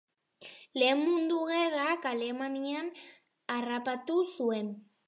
[0.83, 2.91] Lehen Mundu Gerrak Alemanian
[3.59, 4.79] harrapatu zuen.